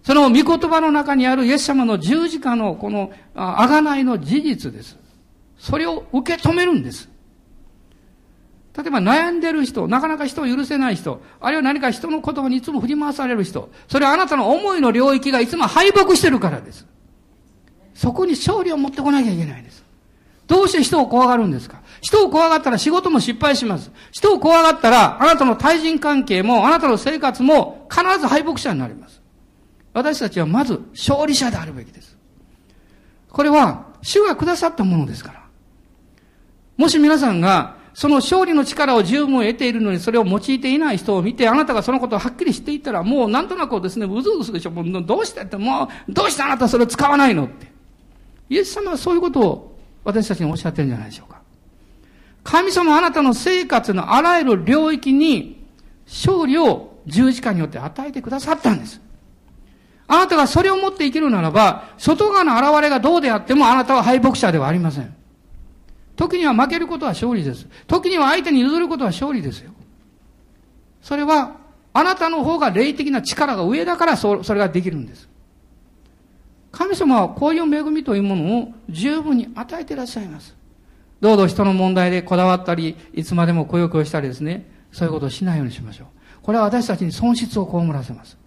[0.02, 4.98] その御言葉の中にあるイエス様の十字架のこのあがないの事実です。
[5.58, 7.10] それを受け止めるんです。
[8.78, 16.86] 例えば悩んでる人、なかなか人を許せない人、あるいは何か人の言葉にいつも振り回される人、それはあなたの思いの領域がいつも敗北してるからです。
[17.96, 19.84] そこに勝利を持ってこなきゃいけないんです。
[20.46, 21.82] どうして人を怖がるんですか？
[22.00, 23.92] 人を怖がったら仕事も失敗します。
[24.12, 29.20] 人を怖がったら、あなたの対人関係も、あなたの生活も必ず敗北者になります。
[29.94, 32.16] 私たちはまず勝利者であるべきです。
[33.30, 35.44] これは主がくださったものですから。
[36.78, 44.70] もし皆さんがその勝利の力を十分得ているのにそれを用いていない人を見て、あなたがそのことをはっきり知っていたら、もうなんとなくですね、うずうずでしょ。
[44.70, 47.72] もうどうしてって、もう、どうしてあなたそれを使わないのって。
[48.52, 51.42] イエス様はそういうことを私たちにおっしゃってるんじゃないでしょうか。
[52.44, 55.66] 神様はあなたの生活のあらゆる領域に
[56.06, 59.02] 勝利を十字架によって与えてくださったんです。
[60.08, 65.18] あなたがそれを持って生きるならば、外側の現れがどうであってもあなたは敗北者ではありません。
[66.18, 67.68] 時には負けることは勝利です。
[67.86, 69.72] 時には相手に譲ることは勝利ですよ。
[71.02, 71.58] それは、
[71.94, 75.30] あなたの方が霊的な力が上だからそそれができるんです。
[76.72, 80.56] 神様はこういう恵みというものを十分に与えていらっしゃいます。
[81.22, 86.08] どうぞ人の問題でこだわったり、いつまでもくよくよしたりですね、そういうことをしないようにしましょう。
[86.42, 88.38] これは私たちに損失を被らせます。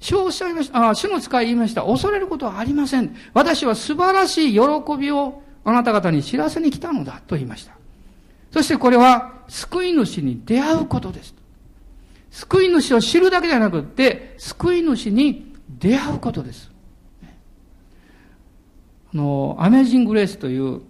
[0.00, 1.82] 主をおっしゃいました、あ、主の使い言いました。
[1.82, 3.16] 恐れることはありません。
[3.34, 4.60] 私は素晴らしい喜
[4.98, 7.72] びをあなた方に知らせに来たのだと言いました。
[8.50, 11.34] そしてこれは救い主に出会うことです。
[12.30, 16.70] 救い主を知るだけじゃなくて、救い主に出会うことです。
[19.12, 20.82] あの、アメージング・レースという、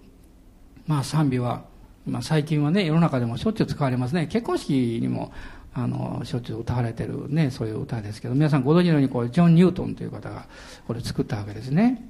[0.86, 1.64] まあ賛美は、
[2.06, 4.26] まあ最近はね、世の中でもしょっちゅう使われますね。
[4.26, 5.32] 結婚式にも
[5.74, 10.46] あの、しょっちゅう歌われてるね、そういう歌ですけど、皆さんご存知のように、こう、ジョン・ニュートンという方が、
[10.86, 12.02] これ作ったわけですね。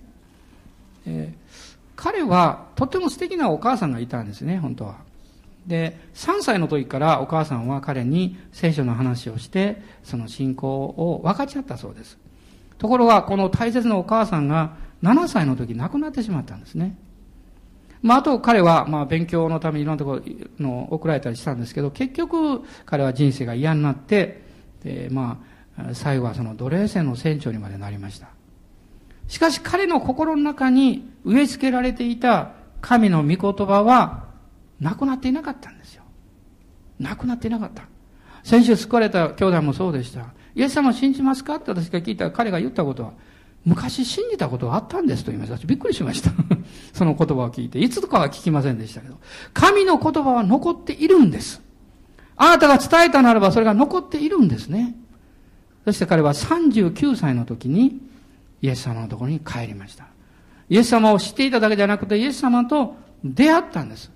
[1.07, 1.68] えー、
[1.99, 4.99] 彼は、とても素敵なお母さんがいたんですね、本当は。
[5.67, 12.17] で、3歳の時からお母さんは彼に聖書の話をして、その信仰を分かち合ったそうです。
[12.79, 16.97] ところが、この大切なお母さんが7歳の時亡くなってしまったんですね。
[18.01, 20.23] まあ、あと彼は、まあ、勉強のためにいろんなところ
[20.61, 24.45] の送られたりしたんですけど、結局、彼は人生が嫌になって、
[24.85, 25.43] で、ま
[25.77, 28.38] あ、最後はその奴隷船の船長にまでなりました。
[29.29, 34.27] しかし彼の心の中に植え付けられていた神の御言葉は、
[34.81, 36.03] なくなっていなかったんですよ。
[36.99, 37.85] なくなっていなかった。
[38.43, 40.27] 先週救われた兄弟もそうでした。
[40.55, 43.13] イエス様を信じますかって私が聞いた彼が言ったことは、
[43.65, 45.67] 昔信じたことがあったんですと言いました。
[45.67, 46.31] びっくりしました。
[46.95, 47.79] その言葉を聞いて。
[47.79, 49.19] いつとかは聞きませんでしたけど。
[49.53, 51.61] 神の言葉は残っているんです。
[52.37, 54.95] あなたが伝えたならばそれが残っているんですね。
[55.85, 58.01] そして彼は39歳の時に
[58.63, 60.07] イエス様のところに帰りました。
[60.69, 64.11] イエス様を知っていただけじゃなくてイエス様と出会ったんです。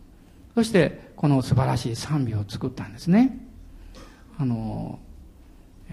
[0.54, 3.38] そしてこの素晴らしい賛美を作ったんですね。
[4.38, 4.98] あの、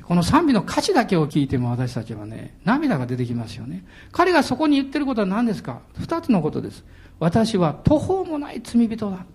[0.04, 3.86] この賛美の歌詞だけを聞いても私たちはね、涙が出てきますよね。
[4.12, 5.82] 彼がそこに言ってることは何ですか？
[5.97, 6.84] 二つのことです。
[7.20, 9.26] 私は途方もない罪人だっ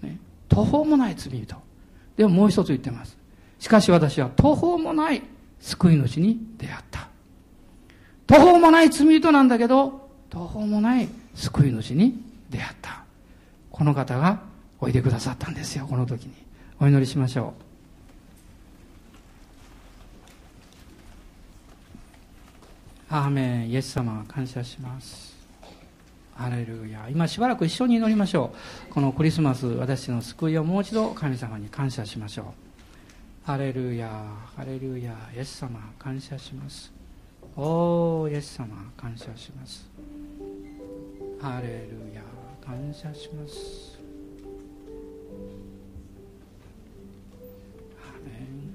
[0.00, 0.08] て。
[0.08, 0.18] ね、
[0.48, 1.56] 途方もない罪人。
[2.16, 3.16] でももう一つ言ってます。
[3.58, 5.22] しかし私は途方もない
[5.60, 7.08] 救い主に出会った。
[8.28, 13.02] 途方もない罪人なんだけど、途方もない救い主に出会った。
[13.70, 14.40] この方が
[14.80, 16.34] おいでくださったんですよ、この時に。
[16.78, 17.54] お祈りしましょ
[23.10, 23.14] う。
[23.14, 23.70] アーメン。
[23.70, 25.34] イエス様感謝します。
[26.36, 27.08] アレルヤ。
[27.10, 28.52] 今しばらく一緒に祈りましょ
[28.90, 28.92] う。
[28.92, 32.42] このクリスマス私の救いをもう一度神様に感謝しましょ
[33.46, 33.50] う。
[33.50, 34.10] アレルヤ。
[34.58, 35.16] アレルヤ。
[35.34, 36.97] イエス様感謝します。
[37.60, 39.90] おお、イエス様、感謝します。
[41.40, 42.22] ハレルヤ、
[42.64, 43.98] 感謝します。
[48.00, 48.67] アメン